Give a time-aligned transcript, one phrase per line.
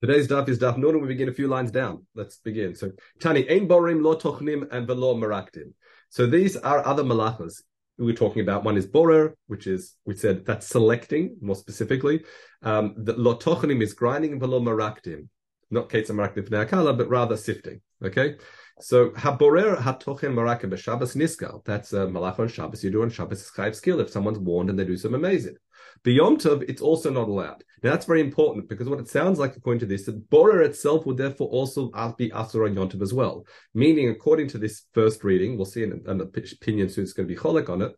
[0.00, 1.00] Today's daf is daf Nuna.
[1.00, 2.06] We begin a few lines down.
[2.14, 2.76] Let's begin.
[2.76, 5.72] So Tani ein borim lo tochnim and velo maraktim.
[6.08, 7.62] So these are other malachas
[7.98, 8.62] we're talking about.
[8.62, 12.24] One is borer, which is we said that's selecting more specifically.
[12.62, 15.26] Um, the lo tochnim is grinding and velo maraktim,
[15.68, 17.80] not ketza maraktim akala, but rather sifting.
[18.04, 18.36] Okay.
[18.80, 21.64] So haborer hatochen marakim b'Shabbos niskal.
[21.64, 22.84] That's a malach on Shabbos.
[22.84, 25.56] You do on Shabbos is chayv skill if someone's warned and they do some amazing.
[26.04, 27.64] Beyond it's also not allowed.
[27.82, 31.06] Now that's very important because what it sounds like, according to this, that Borer itself
[31.06, 33.44] would therefore also be Asur on Yontiv as well.
[33.74, 37.34] Meaning, according to this first reading, we'll see in an opinion soon it's going to
[37.34, 37.92] be Cholek on it,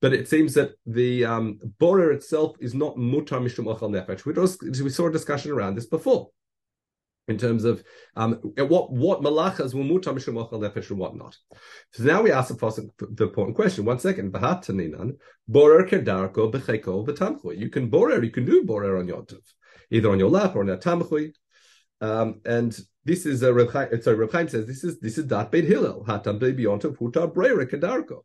[0.00, 4.82] but it seems that the um, Borer itself is not Mutar Mishum Ochel Nefesh.
[4.82, 6.30] We saw a discussion around this before
[7.28, 7.82] in terms of
[8.16, 11.36] um, what what malachas will mutar mishum nefesh and what not.
[11.92, 13.84] So now we ask the, the important question.
[13.84, 15.16] One second, v'hat taninan
[15.48, 17.58] borer kedarko b'cheko v'tamchui.
[17.58, 19.24] You can borer, you can do borer on your
[19.90, 21.32] either on your lap or on your tamchui.
[22.00, 25.52] Um, and this is a Reb Chaim, sorry, Reb says this is this is dat
[25.52, 28.22] beit hillel hatam beyontav hutar breire kedarko.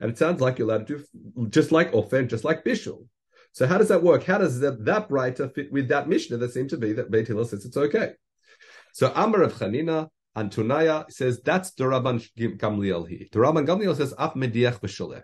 [0.00, 3.06] And it sounds like you're allowed to do just like ofen, just like bishul.
[3.52, 4.24] So how does that work?
[4.24, 7.28] How does that, that writer fit with that Mishnah that seems to be that Beit
[7.28, 8.12] Hillel says it's okay?
[8.92, 13.26] So Amar of Chanina and Tunaya says that's the Rabban Gamliel here.
[13.32, 15.22] The Rabban Gamliel says Af Mediach B'Sholeh.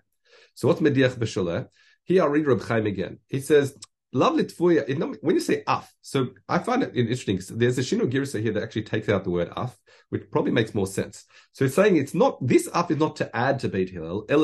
[0.55, 1.69] So what's Mediach B'Sholeh?
[2.05, 3.19] Here I'll read Reb Chaim again.
[3.28, 3.77] He says
[4.12, 5.19] lovely tfuya.
[5.20, 7.41] When you say af, so I find it interesting.
[7.50, 10.75] There's a shinu girsa here that actually takes out the word af, which probably makes
[10.75, 11.27] more sense.
[11.53, 14.25] So it's saying it's not this af is not to add to Beit Hillel.
[14.27, 14.38] That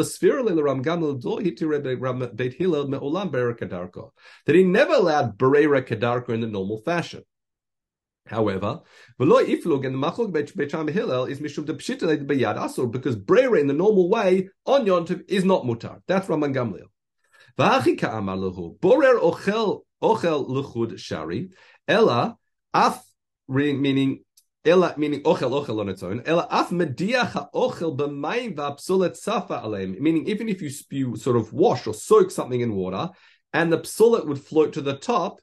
[4.46, 7.24] he never allowed berera kadarko in the normal fashion.
[8.26, 8.80] However,
[9.20, 13.60] v'lo iflug and the machlok becham Hillel is mishum de pshitale beyad asur because brera
[13.60, 16.00] in the normal way on yontiv is not mutar.
[16.06, 16.86] That's Rabban Gamliel.
[17.58, 21.50] V'achika amar lehu, borer ochel, ochel luchud shari,
[21.86, 22.38] ella,
[22.72, 23.04] af,
[23.46, 24.20] meaning,
[24.64, 30.00] ella, meaning ochel, ochel on its own, ella af mediach ha'ochel b'mayim v'apsulet safa aleim,
[30.00, 33.10] meaning even if you spew, sort of wash or soak something in water,
[33.52, 35.40] and the psulet would float to the top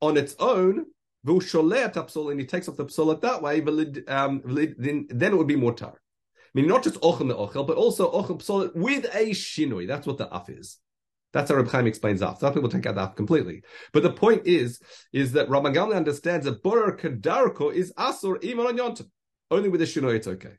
[0.00, 0.86] on its own,
[1.26, 3.60] and he takes off the psulet that way,
[4.08, 4.42] um,
[4.78, 5.94] then, then it would be mutar.
[5.94, 9.88] I mean, not just ochel the ochel, but also ochel psulet with a shinui.
[9.88, 10.78] That's what the af is.
[11.32, 12.38] That's how Reb Chaim explains af.
[12.38, 13.62] Some people take out the af completely.
[13.92, 14.80] But the point is,
[15.12, 19.08] is that Rabban Gamliel understands that borer kadarko is asur even on yontim.
[19.50, 20.54] Only with the shinoi it's okay.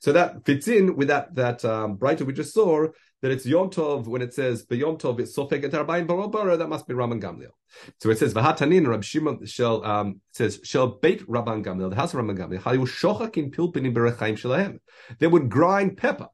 [0.00, 2.88] So that fits in with that that um, braita we just saw
[3.22, 6.68] that it's Yom Tov when it says Yom Tov it's Sofek et Arbaim Barobara that
[6.68, 7.50] must be Rabban Gamliel.
[7.98, 12.14] So it says V'hatanin Rab Shimon shall um says shall bait Rabban Gamliel the house
[12.14, 14.78] of Rabban Gamliel Hayu shochak in pilpin berechaim shalahem.
[15.18, 16.28] They would grind pepper.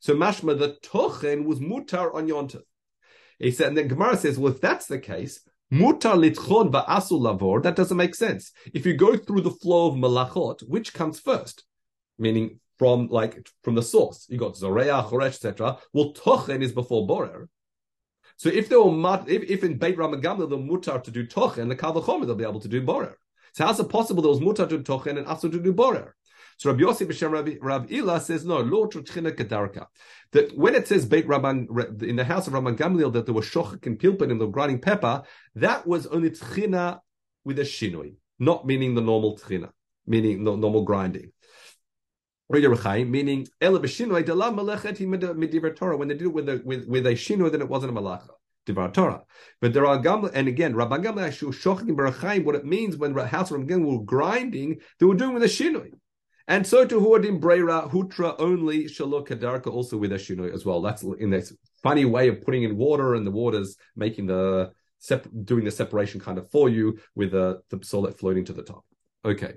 [0.00, 2.62] So mashma the tochen was mutar on Yom Tov.
[3.38, 5.40] He said, and then Gemara says, well, if that's the case,
[5.72, 8.52] mutar litchon va'asul lavor, that doesn't make sense.
[8.72, 11.64] If you go through the flow of malachot, which comes first?
[12.18, 14.26] Meaning from like from the source.
[14.28, 15.78] You got Zoreah, Choresh, etc.
[15.92, 17.48] Well, Tochen is before Borer.
[18.36, 21.76] So if they were if, if in Beit Ramagamla the mutar to do Tochen, the
[21.76, 23.14] Kavachomer they'll be able to do Borer.
[23.52, 26.14] So how's it possible there was mutar to do Tochen and also to do Borer?
[26.56, 29.86] So Rabbi Yossi B'Shem Rabbi Rav Ila says no, lo Tchina Kedarka.
[30.32, 33.46] That when it says Beit Rabban in the house of Rabban Gamliel that there was
[33.46, 35.22] shochak and pilpin and the grinding pepper,
[35.54, 37.00] that was only Tchina
[37.44, 39.70] with a shinoi, not meaning the normal Tchina,
[40.06, 41.30] meaning the normal grinding
[43.10, 43.46] meaning.
[43.60, 43.82] When they
[46.14, 48.30] did it with a with, with a shinoi, then it wasn't a malacha.
[48.66, 49.22] Torah.
[49.60, 52.44] But there are gamla, and again, Rabban Gamla shochim b'rachaim.
[52.44, 55.90] What it means when House Rabban were grinding, they were doing with a shinoi.
[56.46, 60.82] And so to Huadim Breira, Hutra only, Shalok Kadarka also with a shinoi as well.
[60.82, 64.72] That's in this funny way of putting in water and the water's making the,
[65.44, 68.84] doing the separation kind of for you with the, the solid floating to the top.
[69.24, 69.54] Okay.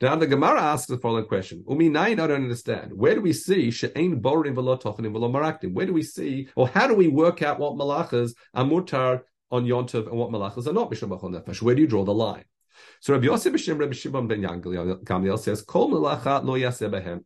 [0.00, 2.92] Now the Gemara asks the following question: Umi I don't understand.
[2.92, 5.72] Where do we see she'ain borim v'lo tochenim v'lo maraktim?
[5.72, 9.64] Where do we see, or how do we work out what malachas are mutar on
[9.64, 11.62] yontav and what malachas are not mishum nefesh?
[11.62, 12.44] Where do you draw the line?
[13.00, 17.24] So Rabbi Yosef B'Shem Rabbi Shimon ben Gamliel says, "Kol malacha lo yaseh behem."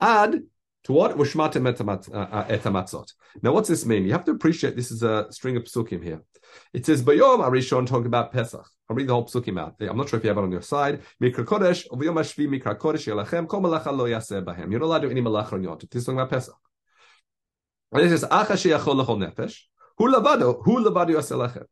[0.00, 0.42] Ad
[0.84, 1.16] to what?
[1.16, 1.66] Ushmatem
[2.12, 3.12] uh, uh, etamatzot.
[3.42, 4.04] Now, what's this mean?
[4.04, 6.22] You have to appreciate this is a string of psukim here.
[6.72, 8.66] It says, Bayom Arishon talking about Pesach.
[8.88, 9.76] I'll read the whole psukim out.
[9.80, 11.02] I'm not sure if you have it on your side.
[11.22, 14.70] Mikra Kodesh, Uviyom Ashvi, Mikra Kodesh, Yelachem, Kol Malacha Lo Yaseh Bahem.
[14.70, 15.90] You're not allowed to do any Malacha on Yom Tov.
[15.90, 16.54] This is talking about Pesach.
[17.92, 19.60] And it says, Sheyachol Lechol Nefesh,
[19.98, 21.64] Hu Lavado, Hu Lavado Yaseh Lechem.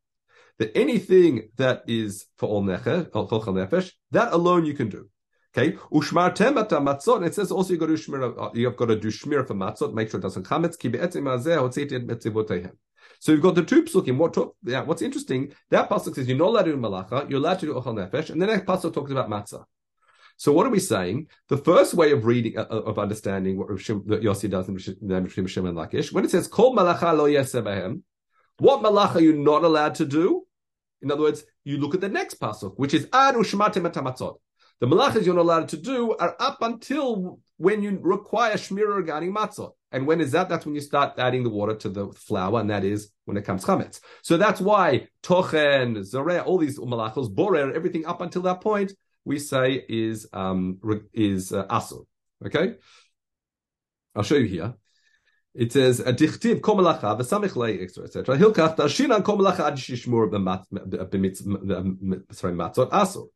[0.58, 5.08] That anything that is for all nefesh, that alone you can do.
[5.56, 7.16] Okay, ushmartem matzot.
[7.16, 8.38] And it says also you got to shmir.
[8.38, 9.92] Uh, you have got to do shmir for matzot.
[9.92, 10.78] Make sure it doesn't chametz.
[10.78, 12.72] Ki be'etzim azeh hotziti et metzivotehem.
[13.18, 14.16] So you've got the two psukim.
[14.16, 17.58] What yeah, what's interesting, that pasuk says you're not allowed to do malacha, you're allowed
[17.60, 19.64] to do ochal nefesh, and then that pasuk talks about matzah.
[20.36, 21.26] So what are we saying?
[21.48, 25.76] The first way of reading, uh, of understanding what Yossi does in Rishim Shem and
[25.76, 28.00] Lakish, when it says kol malacha lo yesebahem,
[28.56, 30.46] what malacha are you not allowed to do?
[31.02, 34.36] In other words, you look at the next pasuk, which is ad atamatzot.
[34.80, 39.34] The malachas you're not allowed to do are up until when you require shmira regarding
[39.34, 39.72] matzot.
[39.92, 40.48] And when is that?
[40.48, 43.44] That's when you start adding the water to the flour, and that is when it
[43.44, 44.00] comes chametz.
[44.22, 48.92] So that's why tochen, zareh, all these malachos, borer, everything up until that point,
[49.24, 50.78] we say is um
[51.12, 52.06] is uh, asur.
[52.46, 52.76] Okay,
[54.14, 54.74] I'll show you here.
[55.52, 58.38] It says a dichtiv kol malacha v'samich lei etc.
[58.38, 60.30] Hilkach tashinan kol malacha ad shishmur
[62.32, 63.28] sorry matzot asur.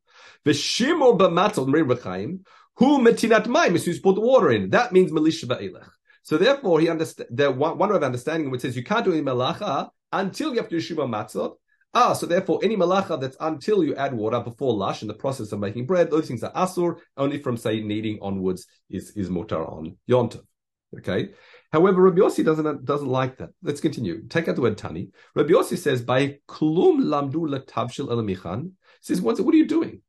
[0.45, 2.39] V'shimur b'matzot meir
[2.77, 4.71] who metinat mayim is who's put water in.
[4.71, 5.89] That means melisha va'elech.
[6.23, 9.13] So therefore, he understand that one, one way of understanding which says you can't do
[9.13, 11.57] any malacha until you have to do shima matzot.
[11.93, 15.53] Ah, so therefore, any malacha that's until you add water before lush in the process
[15.53, 16.97] of making bread, those things are asur.
[17.17, 20.43] Only from say kneading onwards is is mutar on yontav.
[20.99, 21.31] Okay.
[21.73, 23.51] However, Rabbi Yossi doesn't doesn't like that.
[23.63, 24.27] Let's continue.
[24.29, 25.11] Take out the word tani.
[25.35, 28.63] Rabbi Yossi says by klum lamdu latavshil elamichan.
[28.63, 28.71] He
[29.03, 30.01] says what are you doing?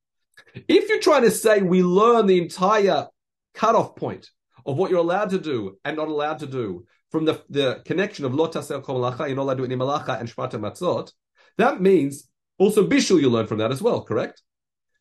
[0.68, 3.08] If you're trying to say we learn the entire
[3.54, 4.30] cutoff point
[4.66, 8.26] of what you're allowed to do and not allowed to do from the, the connection
[8.26, 11.12] of lotasel kol malacha, you're not allowed to do any malacha and shmata matzot,
[11.58, 12.28] that means
[12.58, 14.42] also bishul you learn from that as well, correct?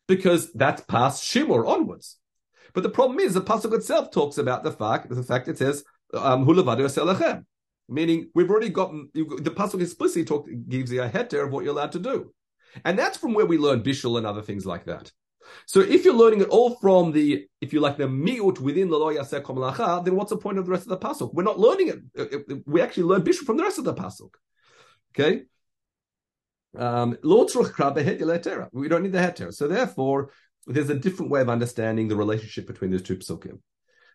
[0.07, 2.17] Because that's past shimur onwards.
[2.73, 5.83] But the problem is the pasuk itself talks about the fact the fact it says
[6.13, 6.45] um,
[7.87, 11.73] meaning we've already got the pasuk explicitly talk, gives you a heter of what you're
[11.73, 12.33] allowed to do,
[12.83, 15.11] and that's from where we learn bishul and other things like that.
[15.65, 18.97] So if you're learning it all from the, if you like, the miut within the
[18.97, 21.33] lo yaseh kom then what's the point of the rest of the pasuk?
[21.33, 21.99] We're not learning it.
[22.17, 24.31] Uh, uh, we actually learn bishul from the rest of the pasuk.
[25.13, 25.43] Okay.
[26.77, 29.53] Um, we don't need the heter.
[29.53, 30.31] So therefore,
[30.67, 33.59] there's a different way of understanding the relationship between those two psukim.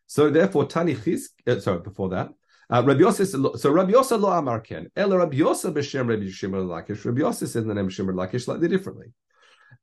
[0.06, 2.30] So therefore, Tani Chizk, uh, sorry, before that,
[2.68, 6.66] uh, Rabbi Yosef, so Rabbi Yosef lo amar ken, ela Rabbi Yosef b'shem Rabbi Shimon
[6.66, 7.04] Lakish.
[7.04, 9.06] Rabbi Yosef says the name of Shimon Lakish slightly differently.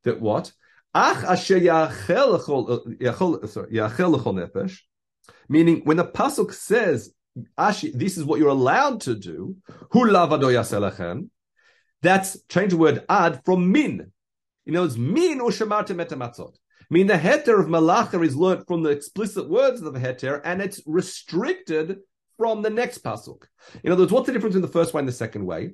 [0.04, 0.52] That what?
[0.98, 4.80] Yachel uh, uh, nefesh,
[5.48, 7.14] meaning when the pasuk says,
[7.58, 9.56] this is what you're allowed to do,
[9.92, 11.30] hu lavado
[12.02, 14.12] that's change the word ad from min.
[14.66, 16.56] You know, it's min or shemartem metamatzot.
[16.90, 20.62] Mean the heter of malacha is learnt from the explicit words of the heter, and
[20.62, 21.98] it's restricted
[22.38, 23.44] from the next pasuk.
[23.84, 25.74] In other words, what's the difference in the first way and the second way?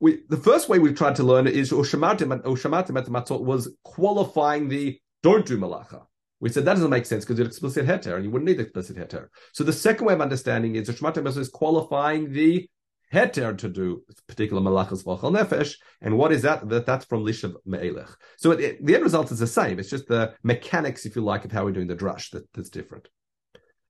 [0.00, 4.98] We, the first way we've tried to learn it is Ushamatim Matzot was qualifying the
[5.22, 6.02] don't do malacha.
[6.40, 8.96] We said that doesn't make sense because it's explicit heter, and you wouldn't need explicit
[8.96, 9.28] heter.
[9.52, 12.68] So the second way of understanding is Ushamatim is qualifying the
[13.12, 15.76] heter to do particular malachas v'achal nefesh.
[16.02, 16.68] And what is that?
[16.68, 18.12] That that's from lishav me'elech.
[18.36, 19.78] So it, it, the end result is the same.
[19.78, 22.70] It's just the mechanics, if you like, of how we're doing the drush that, that's
[22.70, 23.08] different.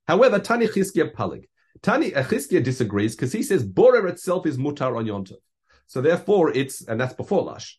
[0.06, 1.44] However, Tani Chizkiah Palig.
[1.82, 5.38] Tani uh, Chizkiah disagrees because he says borer itself is mutar on yontav.
[5.86, 7.78] So therefore, it's and that's before Lash.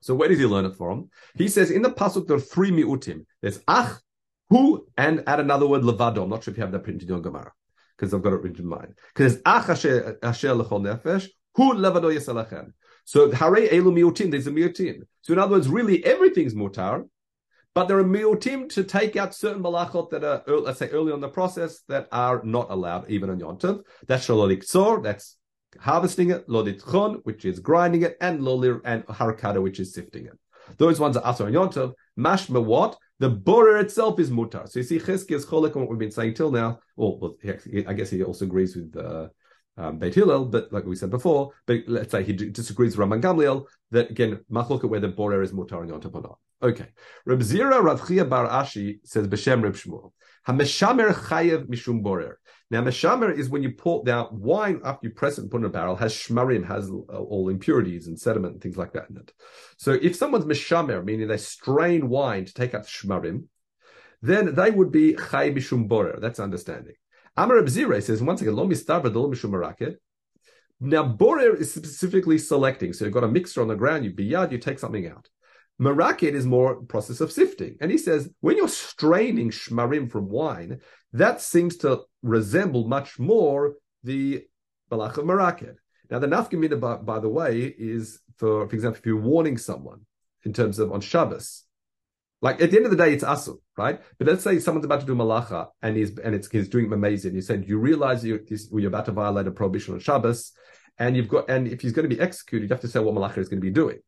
[0.00, 1.08] So where did he learn it from?
[1.34, 3.24] He says in the pasuk there are three miutim.
[3.40, 3.98] There's ach,
[4.50, 6.22] hu, and add another word levado.
[6.22, 7.52] I'm not sure if you have that printed in your Gemara
[7.96, 8.98] because I've got it written in mind.
[9.14, 12.72] Because ach asher lechol nefesh, hu levado yesalachem.
[13.06, 14.30] So hare elu miutim.
[14.30, 15.02] There's a miutim.
[15.22, 17.04] So in other words, really everything's mutar.
[17.74, 21.20] But there are miutim to take out certain malachot that are, let's say, early on
[21.20, 23.82] the process that are not allowed, even on Yontav.
[24.06, 25.36] That's shalolik tzor, that's
[25.80, 30.38] harvesting it, loditchon, which is grinding it, and lolir and harakada, which is sifting it.
[30.78, 31.94] Those ones are asar and yontov.
[32.18, 32.96] Mashma what?
[33.20, 34.68] The borer itself is mutar.
[34.68, 36.80] So you see, Chizkiah's cholek on what we've been saying till now.
[36.96, 37.36] Well,
[37.86, 39.28] I guess he also agrees with uh,
[39.76, 43.22] um, Beit Hillel, but like we said before, but let's say he disagrees with Rabban
[43.22, 46.38] Gamliel that again, machloka whether borer is mutar and yontov or not.
[46.62, 46.86] Okay.
[47.26, 50.12] Reb Zira Rav Chia Bar Ashi says b'shem Reb Shmuel.
[50.48, 52.38] Hameshamer chayev mishum borer.
[52.74, 55.64] Now, meshamer is when you pour now wine after you press it and put in
[55.64, 59.16] a barrel has shmarim, has uh, all impurities and sediment and things like that in
[59.16, 59.32] it.
[59.76, 63.44] So, if someone's meshamer, meaning they strain wine to take out the shmarim,
[64.22, 66.18] then they would be chay mishum borer.
[66.18, 66.94] That's understanding.
[67.36, 69.94] Amar Abzire says once again, lo mistarva lo mishum maraket.
[70.80, 72.92] Now, borer is specifically selecting.
[72.92, 75.28] So, you've got a mixture on the ground, you biyad, you take something out.
[75.80, 77.76] Maraket is more process of sifting.
[77.80, 80.80] And he says, when you're straining shmarim from wine,
[81.14, 84.44] that seems to resemble much more the
[84.90, 85.76] balach of Maraket.
[86.10, 90.00] Now, the nafkamina, by, by the way, is for, for example, if you're warning someone
[90.44, 91.64] in terms of on Shabbos,
[92.42, 94.02] like at the end of the day, it's asul, right?
[94.18, 97.34] But let's say someone's about to do malacha and he's and it's he's doing amazing.
[97.34, 98.40] You said you realize you're,
[98.72, 100.52] you're about to violate a prohibition on Shabbos,
[100.98, 103.14] and you've got and if he's going to be executed, you have to say what
[103.14, 104.00] malacha is going to be doing.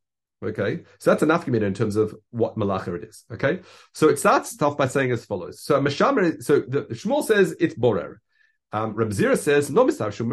[0.45, 3.25] Okay, so that's enough in terms of what malacha it is.
[3.31, 3.61] Okay,
[3.93, 5.63] so it starts off by saying as follows.
[5.63, 8.21] So Meshamer, so the, Shmuel says it's borer.
[8.71, 10.29] Um, Reb Zira says no mistav shum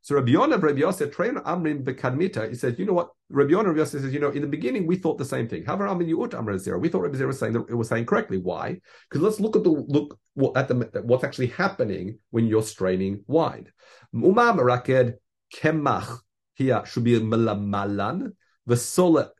[0.00, 2.48] So Rabbi Yonah, Rabbi Yosef, train Amrin bekadmita.
[2.48, 3.10] He said, you know what?
[3.28, 5.62] Rabbi Yonah, Rabbi Yosef says, you know, in the beginning we thought the same thing.
[5.66, 6.80] However, Amrin Yuut Amr Zira.
[6.80, 8.38] We thought Rabbi Zira was saying it was saying correctly.
[8.38, 8.80] Why?
[9.10, 10.18] Because let's look at the look
[10.56, 13.66] at the what's actually happening when you're straining wine.
[14.14, 15.16] Uma meraked
[15.54, 16.20] kemach
[16.54, 18.32] here should be melamalan
[18.68, 19.30] the solet,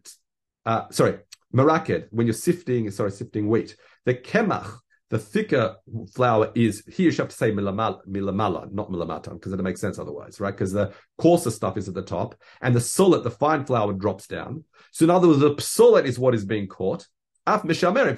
[0.64, 1.18] uh, sorry,
[1.54, 4.78] maraked, when you're sifting, sorry, sifting wheat, the kemach,
[5.10, 5.76] the thicker
[6.14, 9.98] flour is here you have to say milamala, milamala not milamatan, because it makes sense
[9.98, 10.54] otherwise, right?
[10.54, 14.26] Because the coarser stuff is at the top, and the solet, the fine flour, drops
[14.26, 14.64] down.
[14.92, 17.06] So in other words, the solet is what is being caught.
[17.48, 17.62] Af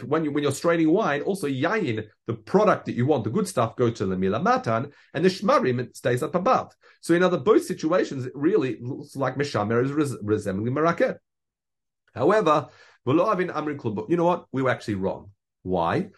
[0.03, 3.47] when you when you're straining wine, also yayin, the product that you want, the good
[3.47, 6.75] stuff, goes to the milamatan, and the shmarim stays up above.
[7.01, 11.19] So in other both situations, it really looks like mishamer is res- resembling meraket.
[12.13, 12.69] However,
[13.07, 14.47] you know what?
[14.53, 15.31] We were actually wrong.
[15.63, 16.11] Why?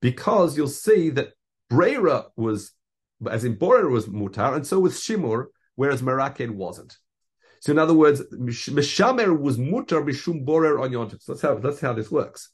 [0.00, 1.32] Because you'll see that
[1.70, 2.72] Breira was,
[3.30, 6.98] as in Borer was mutar, and so was Shimur, whereas Meraked wasn't.
[7.66, 11.20] So in other words, Mishamer was mutar bishum borer on yontif.
[11.20, 12.50] So that's how that's how this works.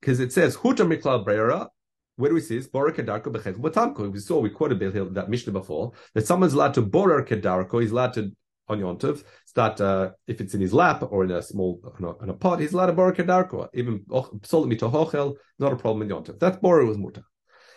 [0.00, 1.68] Because it says hutar miklal brera.
[2.16, 2.66] Where do we see this?
[2.66, 4.10] Borer kedarko bechet batamko.
[4.10, 4.80] We saw we quoted
[5.14, 7.80] that Mishnah before that someone's allowed to borer kedarko.
[7.80, 8.32] He's allowed to
[8.66, 12.18] on yontif start uh, if it's in his lap or in a small in a,
[12.24, 12.58] in a pot.
[12.58, 13.68] He's allowed to borer kedarko.
[13.74, 16.40] Even solim mitohochel, not a problem in yontif.
[16.40, 17.22] That borer was mutar.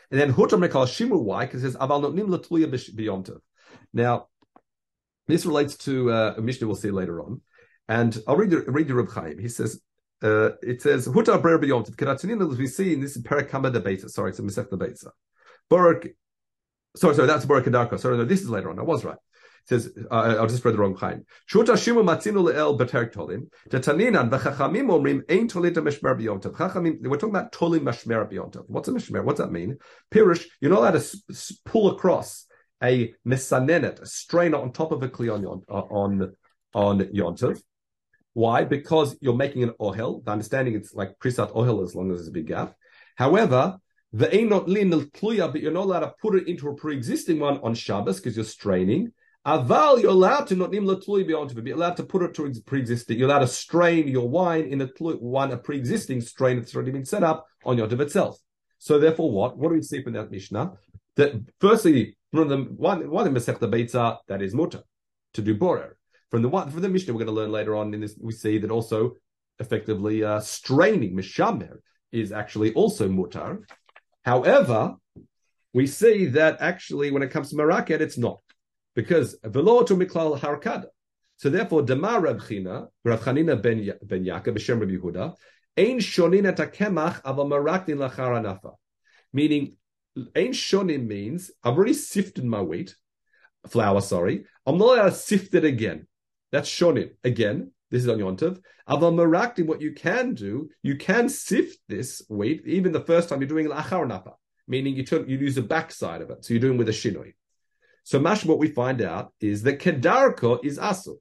[0.10, 1.46] And then hutar mikal shimur why?
[1.46, 3.38] Because it says aval notnim latluya b'yontif.
[3.94, 4.30] Now
[5.28, 7.42] this relates to uh, a Mishnah we'll see later on.
[7.88, 9.40] And I'll read the, read the Reb Chaim.
[9.40, 9.80] He says,
[10.24, 14.10] uh, it says, Huta Brer B'yom Tiv as we see in this Parakama the Beitza.
[14.10, 15.10] Sorry, it's a Mesech the Beitza.
[15.70, 16.08] Barak,
[16.96, 18.00] sorry, sorry, that's Barak Kedarko.
[18.00, 18.80] Sorry, no, this is later on.
[18.80, 19.18] I was right.
[19.18, 21.26] It says, uh, I'll just read the wrong Chaim.
[21.52, 23.48] Shuta Shimu Matzinu Le'el B'terk Tolim.
[23.70, 28.88] Tetaninan V'chachamim Omrim Ein Tolita Meshmer B'yom Chachamim, we're talking about Tolim Meshmer B'yom What's
[28.88, 29.24] a Meshmer?
[29.24, 29.78] What's that mean?
[30.12, 32.46] Pirush, you're not allowed to pull across
[32.84, 36.36] a misanenet, a strainer on top of a kli uh, on on
[36.74, 37.62] on yontov.
[38.34, 38.66] Why?
[38.66, 40.24] Because you're making an ohel.
[40.24, 42.76] The understanding it's like prisat ohel as long as it's a big gap.
[43.16, 43.78] However,
[44.12, 47.74] the not lin but you're not allowed to put it into a pre-existing one on
[47.74, 49.12] Shabbos because you're straining.
[49.46, 52.52] Aval, you're allowed to not nim latluy beyond to be allowed to put it to
[52.66, 53.20] pre-existing.
[53.20, 57.06] You're allowed to strain your wine in a one a pre-existing strain that's already been
[57.06, 58.40] set up on Yontiv itself.
[58.80, 59.58] So therefore, what?
[59.58, 60.74] What do we see from that Mishnah?
[61.16, 64.84] That firstly, from the one one the Beitza that is mutter
[65.34, 65.98] to do borer.
[66.32, 68.34] From the one from the Mishnah we're going to learn later on in this, we
[68.34, 69.14] see that also
[69.60, 71.80] effectively uh, straining mishamer
[72.12, 73.60] is actually also mutar.
[74.24, 74.96] However,
[75.74, 78.42] we see that actually when it comes to maraket, it's not
[78.96, 80.88] because velo to miklal harkada.
[81.38, 85.36] So therefore, Demar Rab China, Rav Chanina ben ben Yaakov, B'Shem Reb Yehuda,
[85.78, 88.76] ein shonin et hakemach aval marakdin lachar.
[89.34, 89.76] Meaning,
[90.36, 92.96] Ain shonim means I've already sifted my wheat,
[93.68, 94.46] flour, sorry.
[94.66, 96.08] I'm not allowed to sift it again.
[96.52, 97.12] That's shonim.
[97.24, 98.62] Again, this is on Yontav.
[98.90, 103.42] Aval marakti, what you can do, you can sift this wheat, even the first time
[103.42, 104.34] you're doing l'achar napa,
[104.68, 106.46] meaning you turn, you use the backside of it.
[106.46, 107.34] So you're doing with a shinoi.
[108.04, 111.18] So mash, what we find out is that kedarko is asul.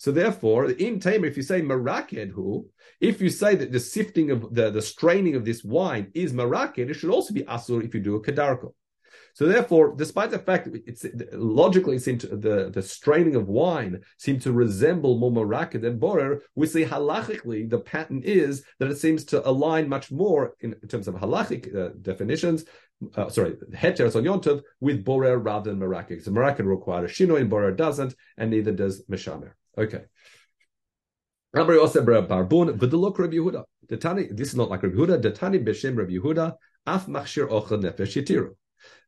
[0.00, 2.64] So therefore, in Tamer, if you say maraked
[3.02, 6.78] if you say that the sifting of the, the straining of this wine is maraked,
[6.78, 8.72] it should also be asur if you do a kadarko.
[9.34, 11.04] So therefore, despite the fact that it's
[11.34, 15.98] logically it seemed to, the, the straining of wine seemed to resemble more maraked than
[15.98, 20.74] borer, we say halachically the pattern is that it seems to align much more in,
[20.88, 22.64] terms of halachic uh, definitions.
[23.16, 26.24] Uh, sorry, heteros on yontov with borer rather than maraked.
[26.24, 29.52] So maraked require a shino and borer doesn't, and neither does meshamer.
[29.78, 30.02] Okay.
[31.52, 33.64] Rabbi Yosef Barbun, v'delok Rabbi Yehuda.
[33.88, 35.20] The this is not like Rabbi Yehuda.
[35.20, 36.54] The Tani b'shem Rabbi Yehuda,
[36.86, 38.50] af machshir ochel nefesh yitiru.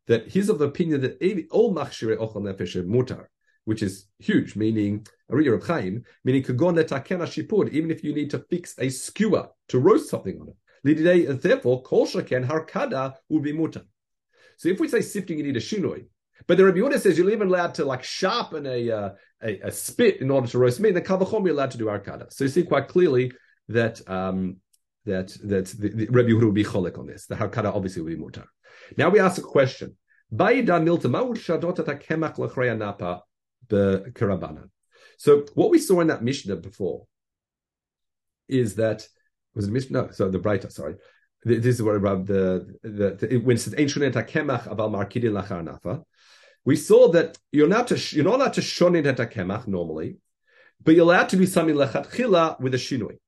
[0.09, 3.27] That he's of the opinion that all machshir ochel nefesh mutar,
[3.65, 8.41] which is huge, meaning Rabbi Chaim, meaning kagon letakena shipur, even if you need to
[8.51, 11.43] fix a skewer to roast something on it.
[11.43, 13.85] Therefore, kol shaken harkada would be mutar.
[14.57, 16.07] So if we say sifting, you need a shinoi.
[16.47, 19.11] But the Rabbi Yehuda says you're even allowed to like sharpen a, uh,
[19.43, 20.89] a, a, spit in order to roast meat.
[20.89, 22.33] And the kavachom you're allowed to do arkada.
[22.33, 23.33] So you see quite clearly
[23.69, 24.57] that um,
[25.05, 27.27] that that the, the Rabbi Yehuda would be cholik on this.
[27.27, 28.47] The harkada obviously would be mutar.
[28.97, 29.97] Now we ask a question.
[35.19, 37.07] So what we saw in that Mishnah before
[38.49, 39.07] is that
[39.55, 40.03] was it Mishnah?
[40.03, 40.95] No, so the braita, sorry.
[41.45, 45.63] This is what about the, the, the when it says ancient kemach aval markidin lachar
[45.67, 46.05] nafa.
[46.65, 50.19] we saw that you're not to you're not allowed to shonin et kemach normally,
[50.83, 53.19] but you're allowed to do something lechatchila with a shinui.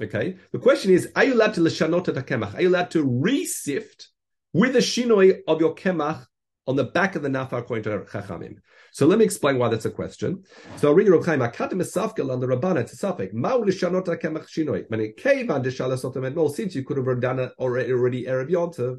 [0.00, 0.36] Okay.
[0.52, 2.54] The question is, are you allowed to leshanot et kemach?
[2.54, 4.06] Are you allowed to resift
[4.54, 6.26] with a shinui of your kemach
[6.66, 8.56] on the back of the nafar according to Chachamim?
[8.92, 10.44] So let me explain why that's a question.
[10.76, 13.34] So I'll read Rav Chaim, Akatim Esafkel on the Rabbana, it's a suffix.
[13.34, 14.84] Ma'u lishanot kemach shinoi.
[14.88, 18.50] When it came on Deshalas no, since you could have done it already, already Erev
[18.50, 18.98] Yontav.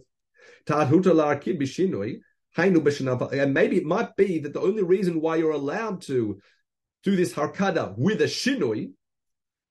[0.65, 2.19] Ta'ad huta kid b'shinoi.
[2.57, 6.39] And maybe it might be that the only reason why you're allowed to
[7.03, 8.91] do this harkada with a shinoi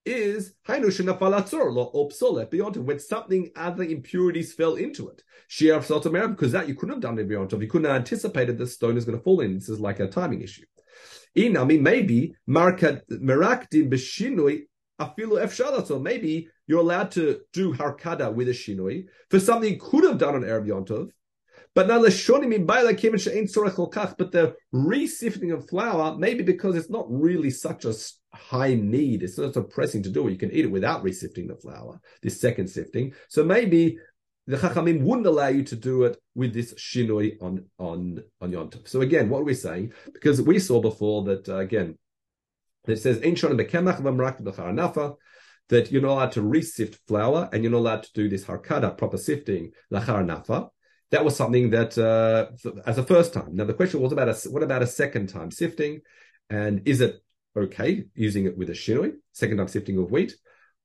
[0.05, 5.23] is hainu lo obsolet beyond when something other impurities fell into it.
[5.51, 8.67] Shia sotomer because that you couldn't have done it beyond you couldn't have anticipated the
[8.67, 9.55] stone is going to fall in.
[9.55, 10.65] This is like a timing issue.
[11.37, 14.63] Inami maybe markat merakdi b'shinui
[15.01, 16.01] afilu efshalatzor.
[16.01, 20.35] Maybe you're allowed to do harkada with a shinui for something you could have done
[20.35, 21.11] on Erev Yontov,
[21.75, 26.77] but now leshonim in baila kimin she'ain tzorech But the resifting of flour, maybe because
[26.77, 27.93] it's not really such a
[28.35, 30.33] high need, it's not so pressing to do it.
[30.33, 32.00] You can eat it without resifting the flour.
[32.23, 33.99] This second sifting, so maybe
[34.47, 38.88] the Chachamim wouldn't allow you to do it with this shinoi on on on Yontov.
[38.88, 39.93] So again, what are we saying?
[40.12, 41.99] Because we saw before that uh, again,
[42.87, 45.17] it says Ein shonim bekemach v'mrak
[45.71, 48.99] that you're not allowed to resift flour and you're not allowed to do this harkada
[48.99, 50.69] proper sifting lachar nafa
[51.14, 52.47] that was something that uh,
[52.87, 53.50] as a first time.
[53.55, 56.00] Now the question was about a, what about a second time sifting,
[56.50, 57.23] and is it
[57.57, 60.35] okay using it with a shinoi, second time sifting of wheat,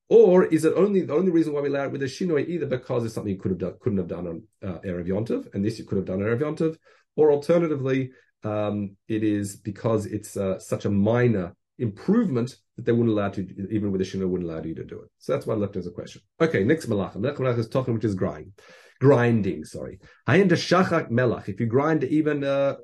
[0.09, 2.65] or is it only the only reason why we allow it with a shinoi either
[2.65, 5.63] because it's something you could have done, couldn't have done on uh, erev yontiv, and
[5.63, 6.77] this you could have done on erev yontiv,
[7.15, 8.11] or alternatively
[8.43, 13.41] um, it is because it's uh, such a minor improvement that they wouldn't allow to
[13.71, 15.09] even with a shinoi wouldn't allow you to do it.
[15.17, 16.21] So that's why I left as a question.
[16.39, 17.17] Okay, next malachim.
[17.17, 18.53] Next malach is talking which is grinding
[18.99, 19.99] grinding, sorry.
[20.27, 22.75] Hayin melach, if you grind even uh,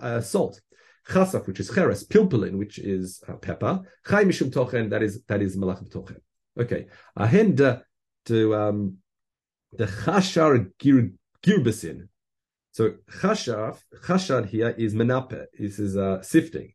[0.00, 0.60] uh, salt.
[1.08, 3.80] Chasaf, which is cheres, pilpulin, which is uh, pepper.
[4.06, 6.20] Chay mishum tochen, that is that is malach tochen.
[6.58, 6.86] Okay.
[7.18, 7.82] Ahen de,
[8.26, 8.96] to um,
[9.72, 11.10] the chashar gir,
[11.42, 12.08] girbesin.
[12.72, 15.46] So chashar, chashar here is menape.
[15.58, 16.72] This is uh, sifting.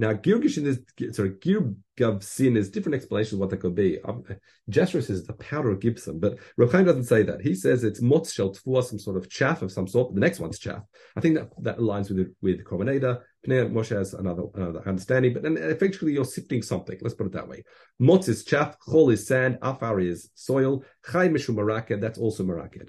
[0.00, 0.80] Now, Girgishin is,
[1.14, 4.00] sorry, Girgavsin is different explanations of what that could be.
[4.00, 4.24] Um,
[4.70, 7.42] Jasher says the powder of gypsum, but Rochaim doesn't say that.
[7.42, 10.14] He says it's motz shel some sort of chaff of some sort.
[10.14, 10.80] The next one's chaff.
[11.16, 13.20] I think that, that aligns with with Korban Ha'Edah.
[13.46, 16.98] Pnei Moshe has another, another understanding, but then effectively you're sifting something.
[17.00, 17.64] Let's put it that way.
[18.00, 22.88] Motz is chaff, chol is sand, afar is soil, chai mishum maraked, that's also maraked.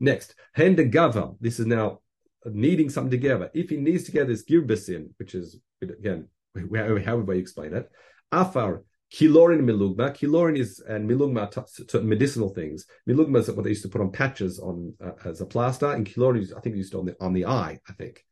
[0.00, 1.36] Next, hende gava.
[1.40, 2.00] This is now
[2.44, 3.50] kneading something together.
[3.54, 7.88] If he kneads together this girbesin, which is again however you explain it.
[8.32, 10.10] Afar, kilorin milugma.
[10.12, 12.86] Kilorin is and milugma to medicinal things.
[13.08, 16.06] Milugma is what they used to put on patches on uh, as a plaster, and
[16.06, 17.78] kilorin is, I think used on the on the eye.
[17.88, 18.24] I think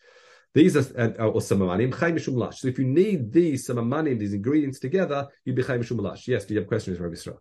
[0.54, 2.60] these are uh, or samamanim chay mishum lash.
[2.60, 6.28] So if you need these samamanim, these ingredients together, you'd be chay mishum lash.
[6.28, 7.34] Yes, do you have questions, Rabbi Sra?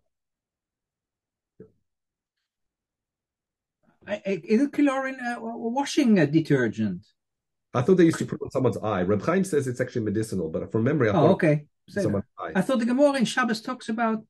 [4.26, 7.06] Is it chlorine uh, washing uh, detergent?
[7.74, 9.04] I thought they used to put on someone's eye.
[9.04, 11.65] Reb Chaim says it's actually medicinal, but from memory, I oh, okay.
[11.88, 12.52] Someone's eye.
[12.56, 14.24] I thought the Gemara in Shabbos talks about.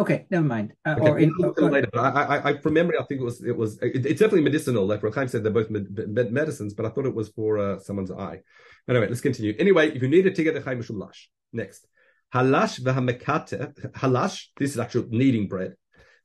[0.00, 0.74] Okay, never mind.
[0.86, 3.42] Uh, okay, or in, later, but I, I, I, from memory, I think it was
[3.42, 4.86] it was it, it's definitely medicinal.
[4.86, 7.58] Like Reb Chaim said, they're both med, med, medicines, but I thought it was for
[7.58, 8.40] uh, someone's eye.
[8.88, 9.54] Anyway, let's continue.
[9.58, 11.86] Anyway, if you need it to get the Chaim Lash, next
[12.32, 14.46] halash v'hamekatef halash.
[14.56, 15.74] This is actual kneading bread.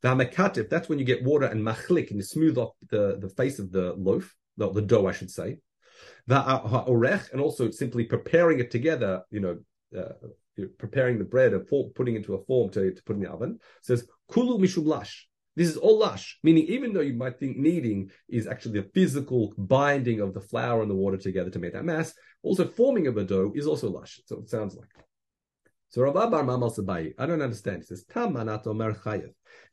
[0.03, 0.69] V'hamekatef.
[0.69, 3.71] That's when you get water and machlik and you smooth off the the face of
[3.71, 5.57] the loaf, the, the dough, I should say
[6.29, 9.57] orech, and also simply preparing it together, you know,
[9.97, 10.13] uh,
[10.77, 13.59] preparing the bread and for, putting into a form to, to put in the oven,
[13.81, 15.27] says kulu mishum lash.
[15.55, 19.53] This is all lash, meaning even though you might think kneading is actually the physical
[19.57, 23.17] binding of the flour and the water together to make that mass, also forming of
[23.17, 24.19] a dough is also lash.
[24.25, 24.89] So it sounds like.
[25.89, 27.77] So Rabbi Bar Mamal Sabai, I don't understand.
[27.77, 28.97] He says, Tam manat omer.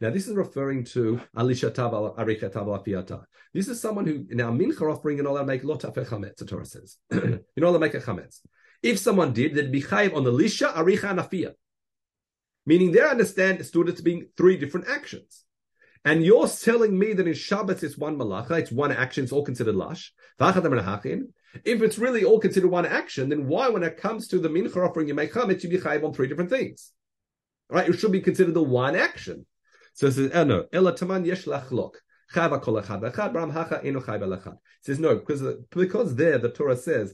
[0.03, 3.25] Now, this is referring to Alisha Taval Aricha Taval Afiata.
[3.55, 6.67] This is someone who, now, mincha offering, not allowed to make lot chametz, the Torah
[6.67, 6.99] says.
[7.11, 8.41] you're not allowed to make a chametz.
[8.83, 11.53] If someone did, they'd be chayiv on the Lisha, Aricha, and Afia.
[12.67, 15.45] Meaning they understand stood as being three different actions.
[16.05, 19.45] And you're telling me that in Shabbat it's one malacha, it's one action, it's all
[19.45, 20.15] considered lash.
[20.39, 24.77] If it's really all considered one action, then why, when it comes to the mincha
[24.77, 26.93] offering, you make chametz, you be chayiv on three different things?
[27.69, 27.89] Right?
[27.89, 29.45] It should be considered the one action.
[29.95, 31.95] So it says, eh, no, ela taman yesh lachlok.
[34.83, 37.13] Says, no, because, because there the Torah says,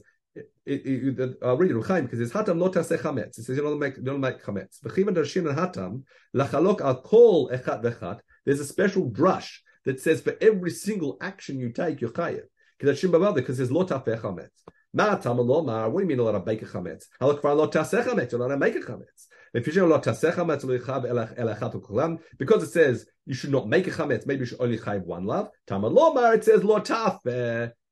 [0.65, 3.37] it, I'll read it Chaim because it's hatam not taseh chametz.
[3.39, 4.81] It says you don't make you don't make chametz.
[4.81, 6.03] V'chivan darshin hatam
[6.35, 8.19] lachalok al kol echad v'echad.
[8.45, 12.43] There's a special drush that says for every single action you take you're chayev.
[12.79, 14.49] Because there's lo tafeh chametz.
[14.93, 17.05] what do you mean allowed to bake a chametz?
[17.19, 19.27] You're allowed to make a chametz.
[19.53, 19.77] Because
[22.63, 25.49] it says you should not make a chametz, maybe you should only chayv one love.
[25.67, 26.79] Tamalomar, it says lo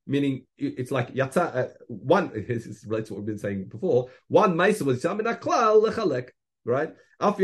[0.07, 1.55] meaning it's like yatsa.
[1.55, 4.09] Uh, one, this relates to what we've been saying before.
[4.27, 6.29] One ma'isa was yamin aklal lechalek,
[6.63, 6.93] right?
[7.17, 7.37] That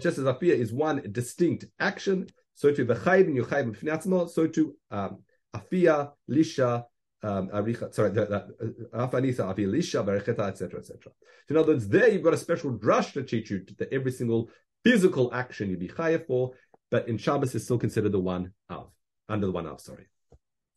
[0.00, 4.28] just as afia is one distinct action, so to the chayv and you chayv b'fnei
[4.28, 5.22] so to um,
[5.56, 6.84] afia lisha
[7.24, 7.48] um,
[7.92, 11.12] sorry, Afanisa, afia, lisha, Berecheta, etc., etc.
[11.48, 14.50] In other words, there you've got a special drush to teach you that every single
[14.84, 16.52] physical action you be chayav for,
[16.92, 18.90] but in Shabbos is still considered the one of,
[19.26, 20.06] under the one of, sorry.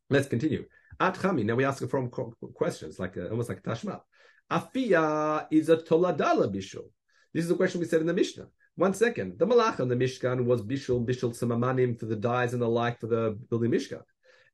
[0.10, 0.64] Let's continue.
[0.98, 4.00] At Chami, now we ask from questions, like a, almost like a tashma.
[4.50, 6.86] Afia is a toladala bishul.
[7.34, 8.48] This is a question we said in the Mishnah.
[8.76, 9.38] One second.
[9.38, 12.98] The malach on the Mishkan was bishul, bishul samamanim for the dyes and the like
[13.02, 14.02] for the building Mishkan.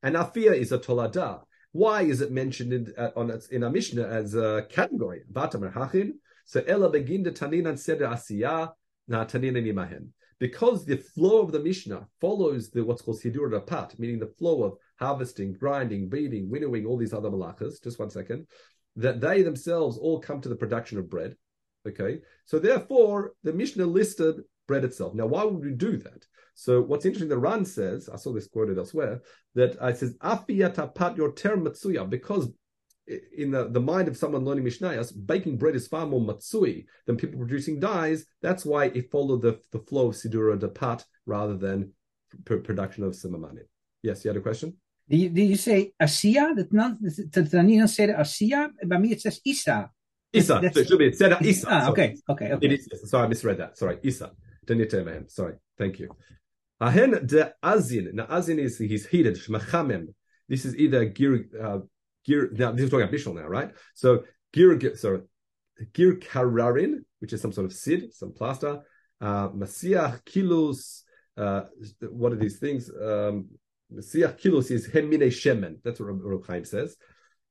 [0.02, 1.41] And Afia is a tolada.
[1.74, 5.21] Why is it mentioned in, uh, on in our Mishnah as a category?
[6.45, 8.74] So Ella begin the tanin and Seder Asiyah
[9.08, 10.08] na Taninan Imahen.
[10.41, 14.63] Because the flow of the Mishnah follows the what's called Sidur Rapat, meaning the flow
[14.63, 17.82] of harvesting, grinding, beating, winnowing, all these other malachas.
[17.82, 18.47] Just one second.
[18.95, 21.36] That they themselves all come to the production of bread.
[21.88, 25.13] Okay, so therefore the Mishnah listed bread itself.
[25.13, 26.25] Now, why would we do that?
[26.56, 29.21] So what's interesting, the Ran says, I saw this quoted elsewhere,
[29.54, 32.49] that I says, Afiyatapat your term matsuya, because
[33.08, 37.18] in the, the mind of someone learning Mishnayos, baking bread is far more matsui than
[37.18, 38.26] people producing dyes.
[38.42, 41.94] That's why it followed the, the flow of Sidura Dapat rather than
[42.46, 43.64] p- production of Simamani.
[44.04, 44.78] Yes, you had a question?
[45.10, 46.56] Did you, did you say Asiya?
[46.56, 48.70] That not the Tanina said Asiya.
[48.86, 49.90] By me, it says Isa.
[50.32, 50.62] Isa.
[50.74, 51.68] So it should be said Isa.
[51.70, 52.66] Ah, okay, okay, okay.
[52.66, 53.78] It is, sorry, I misread that.
[53.78, 54.32] Sorry, Isa.
[55.28, 56.16] Sorry, thank you.
[56.82, 58.14] Ahen de azin.
[58.14, 59.38] Now azin is he's heated.
[60.48, 61.80] This is either gir uh,
[62.26, 62.50] gir.
[62.54, 63.72] Now this is talking about bishul now, right?
[63.94, 64.96] So gir.
[64.96, 65.22] Sorry,
[65.94, 68.82] gir kararin, which is some sort of sid, some plaster.
[69.20, 69.50] Uh,
[70.26, 71.04] kilos.
[71.38, 71.62] Uh,
[72.10, 72.90] what are these things?
[72.90, 73.50] Um,
[74.38, 75.78] kilos is hemine shemen.
[75.84, 76.96] That's what Chaim says.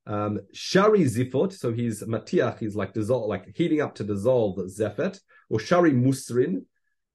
[0.05, 1.53] Um, shari zifot.
[1.53, 2.59] So he's matiach.
[2.59, 5.19] He's like dissolve, like heating up to dissolve zefet.
[5.49, 6.63] Or shari musrin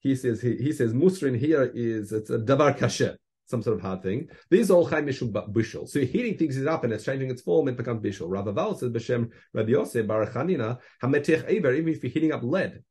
[0.07, 3.83] he says he, he says musrin here is it's a davar kasher, some sort of
[3.83, 4.29] hard thing.
[4.51, 5.89] These all chaim mishum bishul.
[5.89, 8.29] So heating things it up and it's changing its form, it becomes bishul.
[8.29, 12.83] Rabbi Val says b'shem Rabbi Yosef Barachanina hametech ever even if you're heating up lead,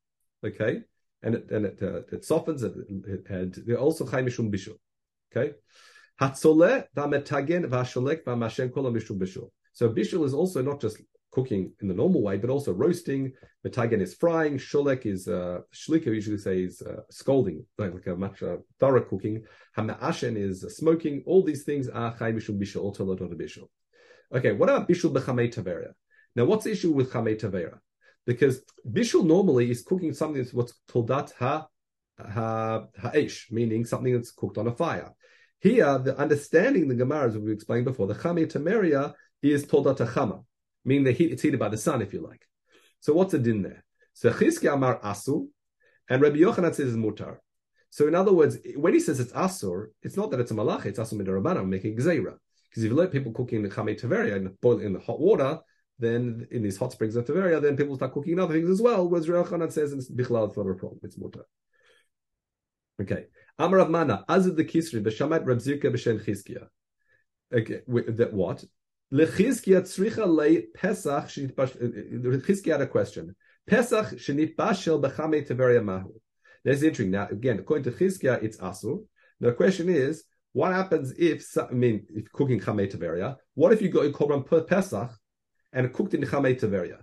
[0.45, 0.81] okay,
[1.21, 2.73] and it and it, uh, it softens it,
[3.29, 4.77] and they're also chaim mishum bishul,
[5.35, 5.53] okay.
[6.21, 9.49] Hatzole v'ametagen v'asholek v'amashen kol mishum bishul.
[9.73, 10.97] So bishul is also not just
[11.35, 13.33] cooking in the normal way, but also roasting.
[13.65, 14.57] Metagen is frying.
[14.57, 16.07] Shulek is uh, shlika.
[16.07, 19.43] Usually say is uh, scalding, like, like a much uh, thorough cooking.
[19.77, 21.23] Hama'ashen is uh, smoking.
[21.25, 23.67] All these things are chay mishum bishul or bishul.
[24.33, 25.91] Okay, what about bishul bechamei taveria?
[26.35, 27.77] Now, what's the issue with chamei taveria?
[28.25, 28.55] Because
[28.97, 30.73] bishul normally is cooking something that's what's
[31.11, 31.67] that ha
[32.17, 35.11] ha ha'esh, meaning something that's cooked on a fire.
[35.59, 40.39] Here, the understanding the Gemara, as we explained before, the chamei taveria is that chama
[40.85, 42.47] meaning the heat, it's heated by the sun, if you like.
[43.01, 43.83] So what's the din there?
[44.13, 45.47] So Chizki Amar Asu,
[46.09, 47.37] and Rabbi Yochanan says it's mutar.
[47.89, 50.85] So in other words, when he says it's asur, it's not that it's a malach,
[50.85, 52.35] it's asur midarabana, making gzeira.
[52.69, 55.59] Because if you let people cooking the chamei taveria and boil in the hot water,
[55.99, 59.07] then in these hot springs of Taveria, then people start cooking other things as well.
[59.07, 61.43] Whereas Rabbi Yochanan says it's bichlal, it's not a problem, it's mutar.
[63.01, 63.25] Okay.
[63.57, 66.67] Amar Rav Mana, Azid the Kisri, b'shamat Rab Zirka b'shen Chizkiya.
[67.53, 68.65] Okay, that what?
[69.13, 73.35] Lechizkia tzricha le Pesach uh, uh, uh, Lechizkia had a question.
[73.67, 76.13] Pesach shenitbashel b'chamei teveria mahu.
[76.63, 77.11] That's interesting.
[77.11, 79.03] Now, again, according to Chizkia, it's asur.
[79.39, 83.35] Now, the question is, what happens if, I mean, if cooking chamei teveria?
[83.53, 85.11] What if you go in korban Pesach
[85.71, 86.99] and cooked in chamei teveria?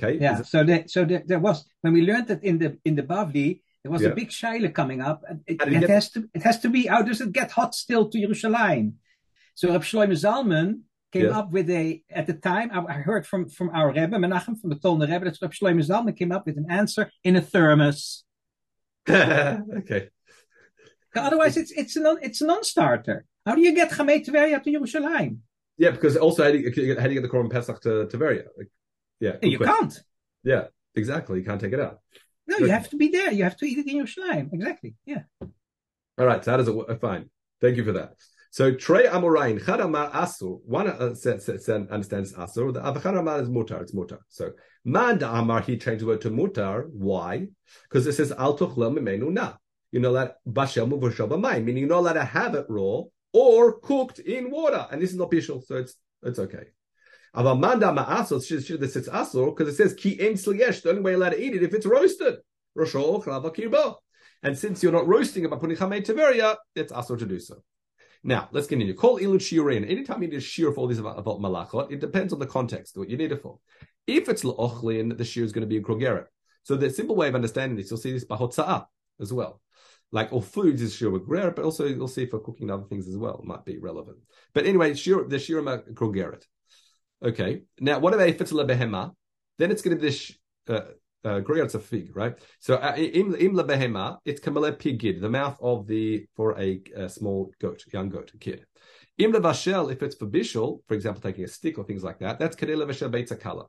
[0.00, 0.18] Okay.
[0.20, 0.40] Yeah.
[0.40, 0.46] It...
[0.46, 3.60] So there, so there, there, was when we learned that in the in the Bavli,
[3.82, 4.08] there was yeah.
[4.08, 5.22] a big shaila coming up.
[5.46, 6.86] It, it, it has to it has to be.
[6.86, 8.94] How does it get hot still to Yerushalayim?
[9.54, 10.80] So Rab Shlomo Zalman
[11.12, 14.60] came up with a, at the time, I, I, heard from, from our Rebbe, Menachem,
[14.60, 17.40] from the Tolner Rebbe, that Rab Shlomo Zalman came up with an answer in a
[17.40, 18.24] thermos.
[19.08, 20.08] okay.
[21.16, 23.24] Otherwise, it's it's a non, it's a non-starter.
[23.46, 25.38] How do you get Chamei Tveria to Yerushalayim?
[25.76, 28.46] Yeah, because also how do you, how do you get the Korban Pesach to Tveria?
[28.56, 28.70] Like,
[29.20, 29.96] yeah, you can't.
[30.42, 30.64] Yeah,
[30.94, 31.38] exactly.
[31.38, 32.00] You can't take it out.
[32.46, 33.32] No, you have to be there.
[33.32, 34.52] You have to eat it in Yerushalayim.
[34.52, 34.94] Exactly.
[35.06, 35.22] Yeah.
[36.18, 36.44] All right.
[36.44, 36.74] So how does it?
[36.74, 37.00] work?
[37.00, 37.30] Fine.
[37.60, 38.14] Thank you for that.
[38.54, 43.48] So Trey Amorain, Chadamar Asur, one uh, says, says, understands Asur, the other Chadamar is
[43.48, 44.20] Mutar, it's Mutar.
[44.28, 44.52] So
[44.84, 46.88] Mand Amar, he changed the word to Mutar.
[46.88, 47.48] Why?
[47.82, 49.54] Because it says Al Tuchlem Mimenu Na.
[49.90, 53.80] You're not allowed Bashel Muvashel B'mayim, meaning you're not allowed to have it raw or
[53.80, 54.86] cooked in water.
[54.92, 56.66] And this is not bishul, so it's it's okay.
[57.34, 60.80] Aval manda ma'asos shir this it's asur because it says ki en sliesh.
[60.80, 62.36] The only way you're allowed to eat it if it's roasted.
[64.44, 67.56] And since you're not roasting it by putting chamei teveria, it's asur to do so.
[68.26, 68.94] Now let's continue.
[68.94, 69.88] Call ilut shiurin.
[69.88, 72.46] Anytime you need a shir for all these about, about malachot, it depends on the
[72.46, 73.58] context what you need it for.
[74.06, 76.26] If it's la'ochlin, the shir is going to be a krogeret.
[76.62, 78.38] So the simple way of understanding this, you'll see this by
[79.20, 79.60] as well.
[80.10, 83.16] Like all foods is shir greret, but also you'll see for cooking other things as
[83.16, 84.18] well might be relevant.
[84.54, 86.44] But anyway, shir, the shir krogeret.
[87.22, 87.62] Okay.
[87.78, 89.12] Now, what about if it's a?
[89.58, 90.32] Then it's going to be this.
[90.66, 90.80] Uh,
[91.24, 92.38] uh, it's a fig, right?
[92.60, 97.08] So uh, im im behema, it's kamele pigid, the mouth of the for a, a,
[97.08, 98.66] small goat, young goat, kid.
[99.16, 102.38] Im vashel, if it's for bishul, for example, taking a stick or things like that,
[102.38, 103.66] that's kadele vashel beitza kala.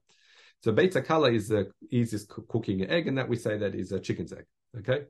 [0.64, 4.00] So beitza kala is the easiest cooking egg, and that we say that is a
[4.00, 4.46] chicken's egg.
[4.80, 5.06] Okay.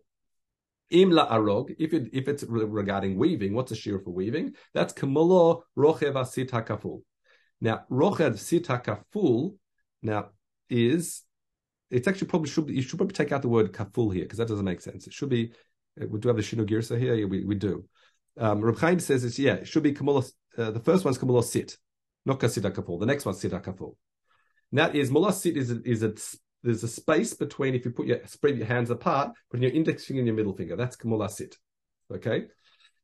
[0.93, 4.53] Imla arog, if it if it's regarding weaving, what's a shear for weaving?
[4.75, 7.01] That's kamulo rocheva sita kaful.
[7.60, 9.55] Now rochev sita kaful
[10.03, 10.29] now
[10.69, 11.25] is
[11.95, 14.38] it's actually probably should be, you should probably take out the word kaful here because
[14.38, 15.08] that doesn't make sense.
[15.08, 15.51] It should be
[16.01, 17.15] uh, we do have the shino girsa here.
[17.15, 17.86] Yeah, we, we do.
[18.38, 20.29] Um, Reb Chaim says it's yeah, it should be kamula.
[20.58, 21.77] Uh, the first one's kamula sit,
[22.25, 22.99] not kasita kaful.
[22.99, 23.95] The next one's sita kaful.
[24.73, 26.13] That is mullah sit is a, is a
[26.63, 30.03] there's a space between if you put your spread your hands apart, putting your index
[30.03, 30.75] finger and your middle finger.
[30.75, 31.55] That's kamula sit.
[32.13, 32.47] Okay.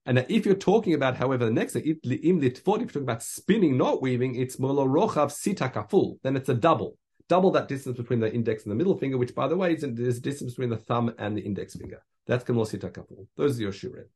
[0.06, 4.02] And if you're talking about, however, the next thing, if you're talking about spinning, not
[4.02, 6.18] weaving, it's molo rochav sita kaful.
[6.24, 6.98] Then it's a double
[7.32, 9.86] double that distance between the index and the middle finger, which by the way is
[9.88, 12.04] there's distance between the thumb and the index finger.
[12.28, 13.28] That's kamosita kapul.
[13.38, 14.10] Those are your shirin.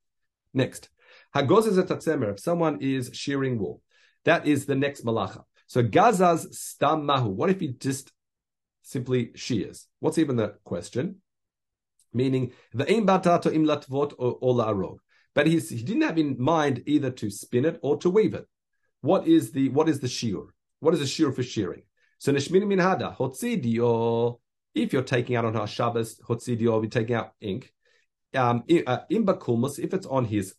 [0.54, 0.90] Next,
[1.34, 2.34] hagozes etatzemer.
[2.34, 3.82] If someone is shearing wool,
[4.26, 5.44] that is the next malacha.
[5.68, 7.30] So gazaz stam mahu.
[7.30, 8.12] What if he just
[8.82, 9.88] simply shears?
[10.02, 11.22] What's even the question?
[12.14, 14.98] Meaning the im batato im latvot or la'arog.
[15.34, 18.46] But he didn't have in mind either to spin it or to weave it.
[19.00, 20.42] What is the what is the shear?
[20.82, 21.84] What is the shear for shearing?
[22.26, 24.40] So nishmini min hada hotzidio.
[24.74, 27.72] If you're taking out on our Shabbos hotzidio, you're taking out ink.
[28.34, 30.56] Um, uh, imba if it's on his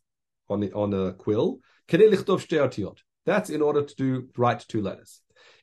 [0.48, 5.22] on the on a quill, That's in order to do write two letters.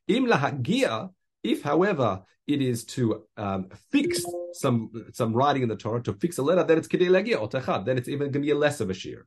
[0.09, 1.11] Im lahagia.
[1.41, 6.37] If, however, it is to um, fix some some writing in the Torah to fix
[6.37, 7.85] a letter, then it's kedei legia or techad.
[7.85, 9.25] Then it's even going to be less of a shear.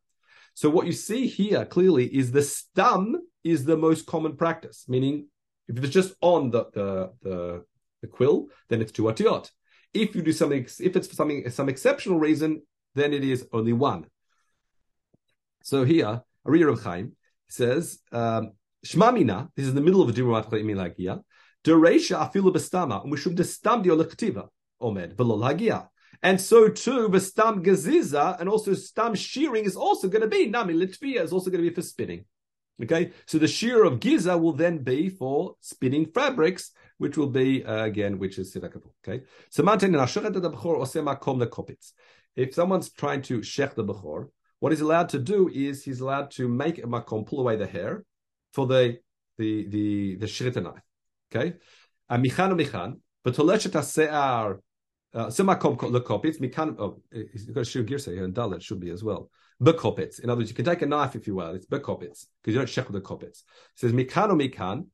[0.52, 5.28] So what you see here clearly is the stum is the most common practice, meaning
[5.68, 7.64] if it's just on the the the,
[8.02, 9.50] the quill, then it's two atiot.
[9.92, 12.62] If you do something, if it's for something some exceptional reason,
[12.94, 14.07] then it is only one.
[15.62, 17.16] So here, Ari Rav Chaim
[17.48, 18.52] says, um,
[18.85, 21.22] Shmamina, this is the middle of the Dirumat Lagia,
[21.64, 24.48] Dereisha afilu bestama, and we should destam di olektiva,
[24.81, 25.88] omed, v'lo lagia.
[26.22, 30.46] And so too, the stam gaziza and also stam shearing is also going to be
[30.46, 32.24] nami litvia is also going to be for spinning.
[32.82, 37.64] Okay, so the shear of giza will then be for spinning fabrics, which will be
[37.64, 38.92] uh, again, which is sidakabul.
[39.02, 39.62] Okay, so
[42.36, 44.28] if someone's trying to shech the bechor,
[44.60, 47.66] what he's allowed to do is he's allowed to make a makom, pull away the
[47.66, 48.04] hair
[48.52, 48.98] for the
[49.38, 50.82] the the the shrita knife.
[51.34, 51.54] Okay,
[52.10, 54.60] michan michan, but toleshet se'ar.
[55.14, 56.76] Semakom lekopitz mikan.
[56.78, 59.30] Oh, he's got a shir girsa here, and dalet should be as well
[59.62, 60.21] bekopitz.
[60.21, 61.55] In other words, you can take a knife if you will.
[61.55, 63.40] It's bekopitz because you don't shekel the kopitz.
[63.40, 64.87] It says mikan or mikan.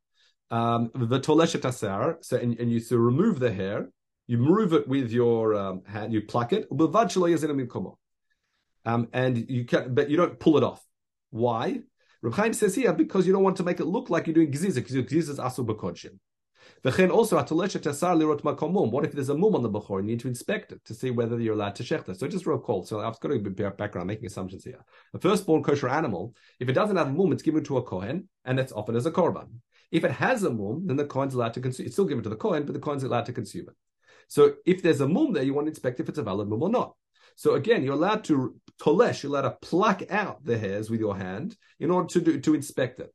[0.51, 2.19] Um, the toleshet asar.
[2.21, 3.89] So and, and you so remove the hair.
[4.27, 6.13] You move it with your um, hand.
[6.13, 6.69] You pluck it.
[8.85, 10.85] Um, and you can, but you don't pull it off.
[11.31, 11.81] Why?
[12.23, 14.53] Reb Chaim says here because you don't want to make it look like you're doing
[14.53, 16.19] gziza because gziza is asu bekodshim.
[16.85, 18.91] V'chen also tasar lirot makomum.
[18.91, 20.01] What if there's a mum on the bechor?
[20.01, 22.17] You need to inspect it to see whether you're allowed to shechta.
[22.19, 22.85] So just recall.
[22.85, 24.85] So I've got to be background, making assumptions here.
[25.15, 28.29] A firstborn kosher animal, if it doesn't have a mum, it's given to a kohen,
[28.45, 29.47] and it's offered as a korban.
[29.93, 31.87] If it has a mum, then the kohen's allowed to consume.
[31.87, 33.77] It's still given to the kohen, but the kohen's allowed to consume it.
[34.27, 36.63] So if there's a mum there, you want to inspect if it's a valid mum
[36.63, 36.95] or not.
[37.37, 41.17] So again, you're allowed to tolesh, you're allowed to pluck out the hairs with your
[41.17, 43.15] hand in order to do, to inspect it.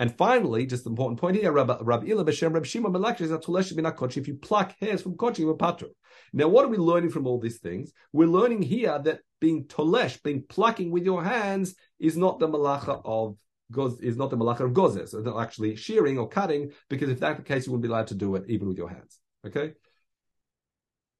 [0.00, 5.54] And finally, just an important point here, Rabbi, If you pluck hairs from kochi, you're
[5.54, 5.90] patur.
[6.32, 7.92] Now, what are we learning from all these things?
[8.10, 13.02] We're learning here that being tolesh, being plucking with your hands, is not the malacha
[13.04, 13.36] of
[13.70, 17.20] goz, is not the malacha of gozes, so not actually shearing or cutting, because if
[17.20, 19.18] that's the case, you wouldn't be allowed to do it even with your hands.
[19.46, 19.74] Okay.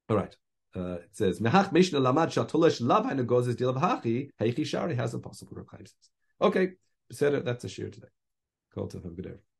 [0.09, 0.35] All right.
[0.75, 5.19] Uh, it says, "Mehach Mishnah lamad shatolesh lav gozes dilav hachi heichi shari has a
[5.19, 5.63] possible.
[6.41, 6.71] Okay,
[7.11, 7.45] said.
[7.45, 8.07] That's a shear today.
[8.73, 9.50] Kol tov, have a good day.